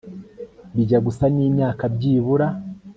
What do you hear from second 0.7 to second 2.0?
bijya gusa n imyaka